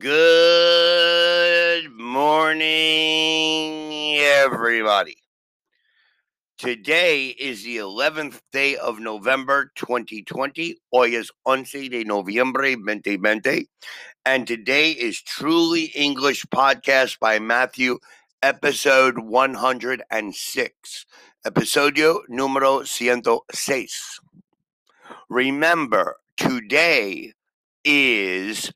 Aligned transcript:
Good 0.00 1.92
morning, 1.92 2.64
everybody. 4.16 5.18
Today 6.56 7.26
is 7.38 7.64
the 7.64 7.76
11th 7.76 8.40
day 8.50 8.76
of 8.76 8.98
November 8.98 9.70
2020. 9.74 10.78
Hoy 10.90 11.16
es 11.16 11.30
11 11.44 11.90
de 11.90 12.04
noviembre 12.04 12.76
2020. 12.76 13.68
And 14.24 14.46
today 14.46 14.92
is 14.92 15.20
Truly 15.20 15.92
English 15.94 16.46
Podcast 16.46 17.18
by 17.18 17.38
Matthew, 17.38 17.98
episode 18.42 19.18
106. 19.18 21.06
Episodio 21.44 22.20
número 22.30 22.86
106. 22.86 24.20
Remember, 25.28 26.16
today 26.38 27.34
is 27.84 28.72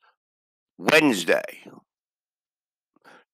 Wednesday. 0.78 1.64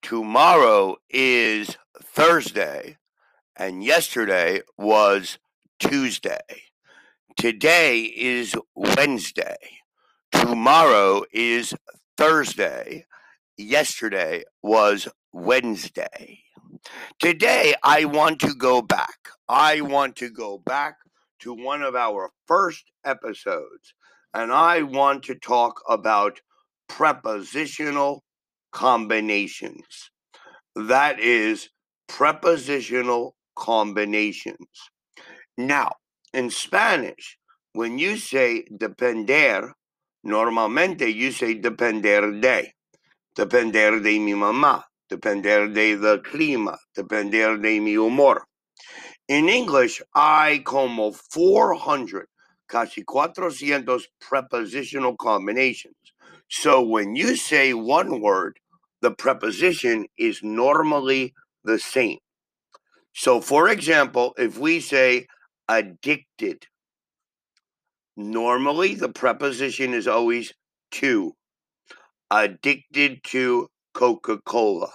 Tomorrow 0.01 0.97
is 1.09 1.77
Thursday. 2.03 2.97
And 3.55 3.83
yesterday 3.83 4.61
was 4.77 5.37
Tuesday. 5.79 6.63
Today 7.37 8.01
is 8.01 8.55
Wednesday. 8.75 9.57
Tomorrow 10.31 11.23
is 11.31 11.73
Thursday. 12.17 13.05
Yesterday 13.57 14.43
was 14.61 15.07
Wednesday. 15.33 16.43
Today, 17.19 17.75
I 17.83 18.05
want 18.05 18.39
to 18.41 18.55
go 18.55 18.81
back. 18.81 19.29
I 19.47 19.81
want 19.81 20.15
to 20.17 20.29
go 20.29 20.57
back 20.57 20.95
to 21.39 21.53
one 21.53 21.83
of 21.83 21.95
our 21.95 22.31
first 22.47 22.91
episodes, 23.05 23.93
and 24.33 24.51
I 24.51 24.81
want 24.83 25.23
to 25.23 25.35
talk 25.35 25.81
about 25.87 26.41
prepositional 26.97 28.21
combinations. 28.71 30.11
That 30.75 31.19
is 31.19 31.69
prepositional 32.07 33.35
combinations. 33.55 34.67
Now, 35.57 35.93
in 36.33 36.49
Spanish, 36.49 37.37
when 37.73 37.97
you 37.97 38.17
say 38.17 38.65
depender, 38.77 39.73
normalmente 40.23 41.07
you 41.13 41.31
say 41.31 41.53
depender 41.53 42.39
de. 42.39 42.73
Depender 43.35 43.99
de 44.01 44.19
mi 44.19 44.33
mamá, 44.33 44.83
depender 45.09 45.67
de 45.73 45.95
the 45.95 46.19
clima, 46.19 46.77
depender 46.93 47.57
de 47.57 47.79
mi 47.79 47.95
humor. 47.95 48.43
In 49.29 49.47
English, 49.47 50.01
I 50.13 50.61
como 50.65 51.13
400, 51.33 52.27
casi 52.67 53.03
400 53.03 54.01
prepositional 54.19 55.15
combinations. 55.17 55.95
So 56.53 56.81
when 56.81 57.15
you 57.15 57.37
say 57.37 57.73
one 57.73 58.19
word, 58.19 58.59
the 59.01 59.11
preposition 59.11 60.07
is 60.17 60.41
normally 60.43 61.33
the 61.63 61.79
same. 61.79 62.17
So, 63.13 63.39
for 63.39 63.69
example, 63.69 64.33
if 64.37 64.57
we 64.57 64.81
say 64.81 65.27
addicted, 65.69 66.65
normally 68.17 68.95
the 68.95 69.07
preposition 69.07 69.93
is 69.93 70.09
always 70.09 70.53
to. 70.99 71.31
Addicted 72.29 73.23
to 73.25 73.69
Coca 73.93 74.37
Cola, 74.45 74.91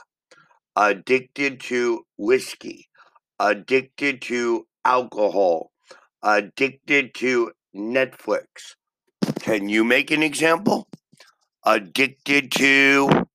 addicted 0.76 1.60
to 1.60 2.02
whiskey, 2.18 2.86
addicted 3.40 4.20
to 4.22 4.66
alcohol, 4.84 5.70
addicted 6.22 7.14
to 7.14 7.52
Netflix. 7.74 8.76
Can 9.40 9.70
you 9.70 9.84
make 9.84 10.10
an 10.10 10.22
example? 10.22 10.86
Addicted 11.68 12.52
to 12.52 13.26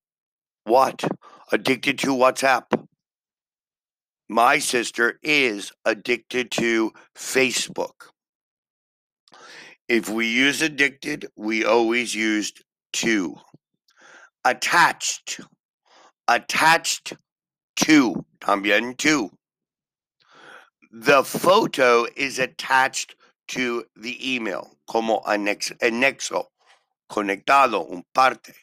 what? 0.64 1.04
Addicted 1.52 2.00
to 2.00 2.16
WhatsApp. 2.16 2.64
My 4.30 4.58
sister 4.58 5.20
is 5.22 5.74
addicted 5.84 6.50
to 6.52 6.94
Facebook. 7.14 8.08
If 9.90 10.08
we 10.08 10.28
use 10.28 10.62
addicted, 10.62 11.28
we 11.36 11.66
always 11.66 12.16
used 12.16 12.64
to. 12.94 13.36
Attached. 14.46 15.42
Attached 16.30 17.12
to. 17.76 18.24
También 18.40 18.96
to. 19.00 19.30
The 20.90 21.26
photo 21.26 22.06
is 22.16 22.40
attached 22.40 23.16
to 23.50 23.84
the 23.98 24.36
email, 24.36 24.78
como 24.88 25.20
anexo, 25.28 26.46
conectado, 27.12 27.86
un 27.92 28.04
parte. 28.14 28.54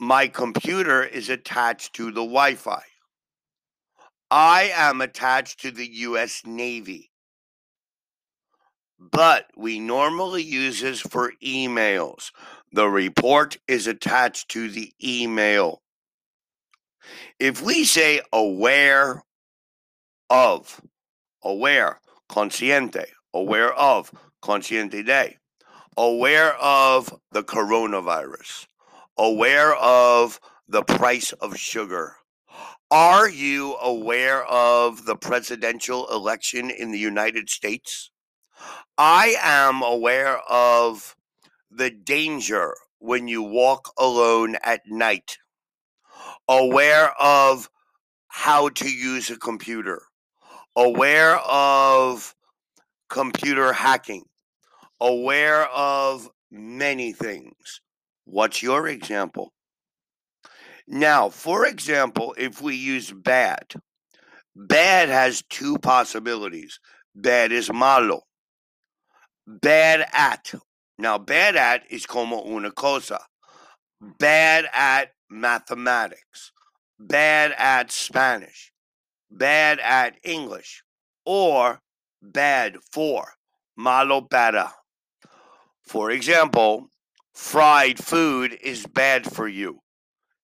My 0.00 0.26
computer 0.26 1.04
is 1.04 1.28
attached 1.28 1.94
to 1.94 2.06
the 2.06 2.24
Wi 2.24 2.54
Fi. 2.54 2.82
I 4.30 4.72
am 4.74 5.00
attached 5.00 5.60
to 5.60 5.70
the 5.70 5.86
U.S. 6.08 6.42
Navy. 6.44 7.10
But 8.98 9.46
we 9.56 9.78
normally 9.78 10.42
use 10.42 10.80
this 10.80 11.00
for 11.00 11.32
emails. 11.42 12.32
The 12.72 12.88
report 12.88 13.56
is 13.68 13.86
attached 13.86 14.48
to 14.50 14.68
the 14.68 14.92
email. 15.02 15.82
If 17.38 17.62
we 17.62 17.84
say 17.84 18.20
aware 18.32 19.22
of, 20.28 20.80
aware, 21.44 22.00
consciente, 22.28 23.06
aware 23.32 23.72
of, 23.72 24.10
consciente 24.42 25.06
de, 25.06 25.37
aware 25.98 26.54
of 26.58 27.12
the 27.32 27.42
coronavirus, 27.42 28.68
aware 29.18 29.74
of 29.74 30.38
the 30.68 30.84
price 30.84 31.32
of 31.32 31.58
sugar. 31.58 32.14
Are 32.88 33.28
you 33.28 33.74
aware 33.82 34.44
of 34.44 35.06
the 35.06 35.16
presidential 35.16 36.08
election 36.08 36.70
in 36.70 36.92
the 36.92 37.00
United 37.00 37.50
States? 37.50 38.12
I 38.96 39.34
am 39.42 39.82
aware 39.82 40.38
of 40.48 41.16
the 41.68 41.90
danger 41.90 42.76
when 43.00 43.26
you 43.26 43.42
walk 43.42 43.92
alone 43.98 44.56
at 44.62 44.82
night, 44.86 45.38
aware 46.48 47.10
of 47.20 47.68
how 48.28 48.68
to 48.68 48.88
use 48.88 49.30
a 49.30 49.36
computer, 49.36 50.02
aware 50.76 51.38
of 51.38 52.36
computer 53.08 53.72
hacking, 53.72 54.22
aware 55.00 55.66
of 55.68 56.28
many 56.50 57.12
things. 57.12 57.80
What's 58.24 58.62
your 58.62 58.88
example? 58.88 59.52
Now, 60.86 61.28
for 61.28 61.66
example, 61.66 62.34
if 62.38 62.62
we 62.62 62.74
use 62.74 63.12
bad, 63.12 63.74
bad 64.56 65.08
has 65.08 65.42
two 65.50 65.78
possibilities. 65.78 66.80
Bad 67.14 67.52
is 67.52 67.72
malo. 67.72 68.22
Bad 69.46 70.06
at. 70.12 70.52
Now, 70.98 71.18
bad 71.18 71.56
at 71.56 71.82
is 71.90 72.06
como 72.06 72.42
una 72.46 72.70
cosa. 72.70 73.20
Bad 74.00 74.66
at 74.72 75.12
mathematics. 75.30 76.52
Bad 76.98 77.54
at 77.58 77.90
Spanish. 77.92 78.72
Bad 79.30 79.80
at 79.80 80.16
English. 80.24 80.82
Or 81.24 81.80
bad 82.22 82.76
for. 82.92 83.32
Malo 83.76 84.22
para. 84.22 84.72
For 85.88 86.10
example, 86.10 86.90
fried 87.32 87.98
food 87.98 88.58
is 88.60 88.84
bad 88.86 89.24
for 89.24 89.48
you. 89.48 89.80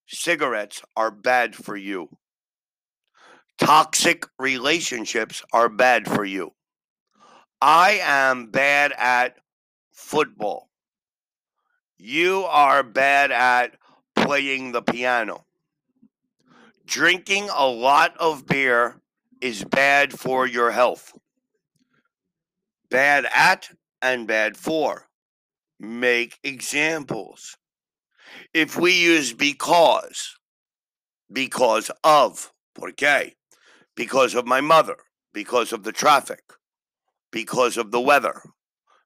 Cigarettes 0.06 0.80
are 0.96 1.10
bad 1.10 1.54
for 1.54 1.76
you. 1.76 2.08
Toxic 3.58 4.24
relationships 4.38 5.42
are 5.52 5.68
bad 5.68 6.08
for 6.08 6.24
you. 6.24 6.54
I 7.60 8.00
am 8.02 8.46
bad 8.46 8.94
at 8.96 9.36
football. 9.92 10.70
You 11.98 12.44
are 12.44 12.82
bad 12.82 13.30
at 13.30 13.76
playing 14.16 14.72
the 14.72 14.80
piano. 14.80 15.44
Drinking 16.86 17.50
a 17.54 17.66
lot 17.66 18.16
of 18.16 18.46
beer 18.46 18.96
is 19.42 19.62
bad 19.62 20.18
for 20.18 20.46
your 20.46 20.70
health. 20.70 21.12
Bad 22.88 23.26
at 23.34 23.68
and 24.00 24.26
bad 24.26 24.56
for 24.56 25.06
make 25.84 26.38
examples. 26.42 27.56
If 28.52 28.76
we 28.76 28.92
use 28.92 29.32
because, 29.32 30.36
because 31.32 31.90
of, 32.02 32.52
porque, 32.74 33.34
because 33.94 34.34
of 34.34 34.46
my 34.46 34.60
mother, 34.60 34.96
because 35.32 35.72
of 35.72 35.82
the 35.82 35.92
traffic, 35.92 36.42
because 37.30 37.76
of 37.76 37.90
the 37.90 38.00
weather, 38.00 38.42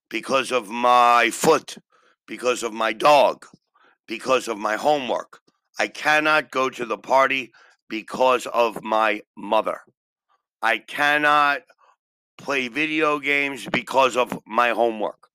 because 0.08 0.52
of 0.52 0.68
my 0.68 1.30
foot, 1.30 1.76
because 2.26 2.62
of 2.62 2.72
my 2.72 2.92
dog, 2.92 3.46
because 4.06 4.48
of 4.48 4.58
my 4.58 4.76
homework. 4.76 5.40
I 5.78 5.88
cannot 5.88 6.50
go 6.50 6.70
to 6.70 6.84
the 6.84 6.98
party 6.98 7.52
because 7.88 8.46
of 8.46 8.82
my 8.82 9.22
mother. 9.36 9.80
I 10.60 10.78
cannot 10.78 11.62
play 12.36 12.68
video 12.68 13.18
games 13.18 13.66
because 13.70 14.16
of 14.16 14.38
my 14.46 14.70
homework 14.70 15.27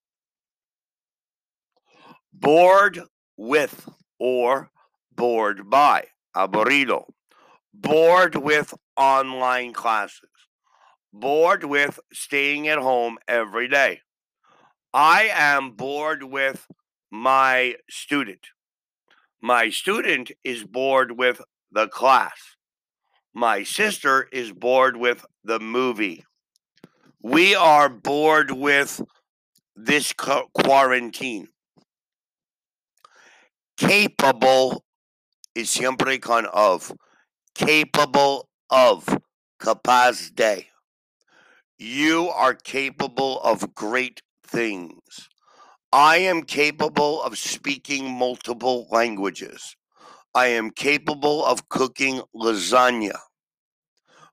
bored 2.43 2.99
with 3.37 3.87
or 4.19 4.69
bored 5.15 5.69
by, 5.69 6.03
aburrido, 6.35 7.05
bored 7.73 8.35
with 8.35 8.73
online 8.97 9.71
classes, 9.71 10.29
bored 11.13 11.63
with 11.63 12.01
staying 12.11 12.67
at 12.67 12.79
home 12.79 13.17
every 13.29 13.69
day. 13.69 14.01
I 14.93 15.29
am 15.33 15.71
bored 15.71 16.23
with 16.23 16.67
my 17.09 17.75
student. 17.89 18.47
My 19.41 19.69
student 19.69 20.31
is 20.43 20.65
bored 20.65 21.17
with 21.17 21.41
the 21.71 21.87
class. 21.87 22.57
My 23.33 23.63
sister 23.63 24.27
is 24.33 24.51
bored 24.51 24.97
with 24.97 25.25
the 25.45 25.59
movie. 25.61 26.25
We 27.21 27.55
are 27.55 27.87
bored 27.87 28.51
with 28.51 29.01
this 29.77 30.11
quarantine. 30.13 31.47
Capable 33.77 34.83
is 35.55 35.69
siempre 35.69 36.19
con 36.19 36.45
of. 36.45 36.91
Capable 37.55 38.49
of. 38.69 39.17
Capaz 39.59 40.29
de. 40.29 40.67
You 41.77 42.29
are 42.29 42.53
capable 42.53 43.41
of 43.41 43.73
great 43.73 44.21
things. 44.45 45.29
I 45.91 46.17
am 46.17 46.43
capable 46.43 47.21
of 47.23 47.37
speaking 47.37 48.11
multiple 48.11 48.87
languages. 48.91 49.75
I 50.35 50.47
am 50.47 50.71
capable 50.71 51.45
of 51.45 51.69
cooking 51.69 52.21
lasagna. 52.35 53.17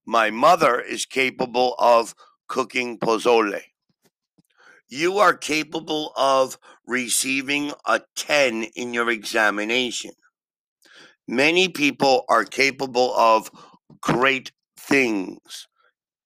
My 0.07 0.31
mother 0.31 0.81
is 0.81 1.07
capable 1.07 1.75
of 1.79 2.15
cooking 2.49 2.99
pozole. 2.99 3.61
You 4.89 5.19
are 5.19 5.35
capable 5.35 6.13
of 6.17 6.59
receiving 6.91 7.73
a 7.87 8.01
10 8.17 8.65
in 8.75 8.93
your 8.93 9.09
examination. 9.11 10.11
Many 11.29 11.69
people 11.69 12.25
are 12.29 12.45
capable 12.45 13.15
of 13.15 13.49
great 14.01 14.51
things. 14.77 15.69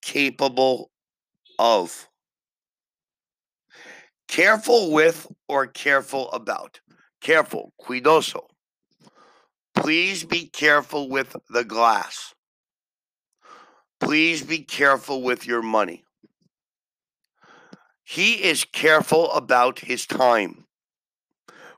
Capable 0.00 0.90
of. 1.58 2.08
Careful 4.26 4.90
with 4.90 5.26
or 5.48 5.66
careful 5.66 6.32
about. 6.32 6.80
Careful, 7.20 7.74
cuidoso. 7.80 8.46
Please 9.74 10.24
be 10.24 10.46
careful 10.46 11.10
with 11.10 11.36
the 11.50 11.64
glass. 11.64 12.32
Please 14.00 14.42
be 14.42 14.58
careful 14.58 15.22
with 15.22 15.46
your 15.46 15.62
money. 15.62 16.04
He 18.04 18.44
is 18.44 18.64
careful 18.64 19.32
about 19.32 19.80
his 19.80 20.06
time. 20.06 20.66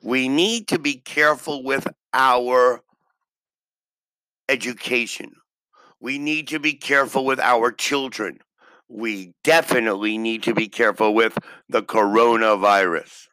We 0.03 0.29
need 0.29 0.69
to 0.69 0.79
be 0.79 0.95
careful 0.95 1.63
with 1.63 1.87
our 2.13 2.83
education. 4.49 5.37
We 6.01 6.19
need 6.19 6.49
to 6.49 6.59
be 6.59 6.75
careful 6.75 7.25
with 7.25 7.41
our 7.41 7.73
children. 7.73 8.41
We 8.89 9.33
definitely 9.43 10.19
need 10.19 10.43
to 10.45 10.55
be 10.55 10.69
careful 10.69 11.15
with 11.15 11.39
the 11.69 11.83
coronavirus. 11.83 13.29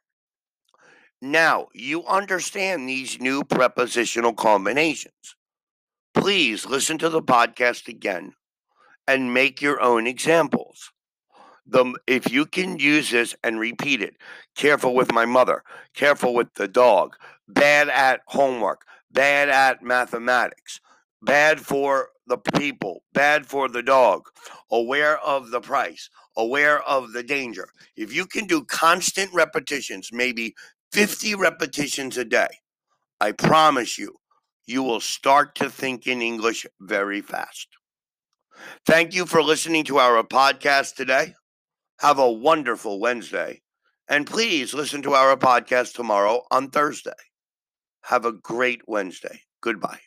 Now, 1.21 1.67
you 1.73 2.05
understand 2.05 2.87
these 2.87 3.19
new 3.19 3.43
prepositional 3.43 4.33
combinations. 4.33 5.35
Please 6.13 6.65
listen 6.65 6.97
to 6.99 7.09
the 7.09 7.21
podcast 7.21 7.87
again 7.87 8.33
and 9.07 9.33
make 9.33 9.61
your 9.61 9.81
own 9.81 10.05
examples. 10.05 10.91
The, 11.65 11.93
if 12.07 12.31
you 12.31 12.45
can 12.45 12.77
use 12.77 13.11
this 13.11 13.35
and 13.43 13.59
repeat 13.59 14.01
it, 14.01 14.17
careful 14.55 14.93
with 14.93 15.13
my 15.13 15.25
mother, 15.25 15.63
careful 15.93 16.33
with 16.33 16.53
the 16.55 16.67
dog, 16.67 17.15
bad 17.47 17.89
at 17.89 18.21
homework, 18.27 18.81
bad 19.11 19.49
at 19.49 19.81
mathematics, 19.81 20.81
bad 21.21 21.61
for 21.61 22.09
the 22.27 22.37
people, 22.37 23.03
bad 23.13 23.45
for 23.45 23.69
the 23.69 23.83
dog, 23.83 24.23
aware 24.71 25.19
of 25.19 25.51
the 25.51 25.61
price, 25.61 26.09
aware 26.35 26.81
of 26.83 27.13
the 27.13 27.23
danger. 27.23 27.69
If 27.95 28.13
you 28.13 28.25
can 28.25 28.45
do 28.45 28.65
constant 28.65 29.33
repetitions, 29.33 30.09
maybe 30.11 30.55
50 30.91 31.35
repetitions 31.35 32.17
a 32.17 32.25
day, 32.25 32.49
I 33.21 33.31
promise 33.31 33.97
you, 33.97 34.15
you 34.65 34.83
will 34.83 34.99
start 34.99 35.55
to 35.55 35.69
think 35.69 36.07
in 36.07 36.21
English 36.21 36.65
very 36.79 37.21
fast. 37.21 37.67
Thank 38.85 39.13
you 39.13 39.25
for 39.25 39.43
listening 39.43 39.83
to 39.85 39.97
our 39.97 40.23
podcast 40.23 40.95
today. 40.95 41.35
Have 41.99 42.19
a 42.19 42.31
wonderful 42.31 42.99
Wednesday. 42.99 43.61
And 44.07 44.27
please 44.27 44.73
listen 44.73 45.01
to 45.03 45.13
our 45.13 45.37
podcast 45.37 45.93
tomorrow 45.93 46.43
on 46.51 46.69
Thursday. 46.69 47.11
Have 48.03 48.25
a 48.25 48.33
great 48.33 48.81
Wednesday. 48.87 49.41
Goodbye. 49.61 49.99